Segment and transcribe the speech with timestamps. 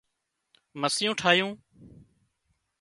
[0.79, 1.51] مسيون ٺاهيون